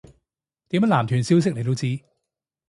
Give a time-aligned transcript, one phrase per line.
[0.69, 1.99] 點解男團消息你都知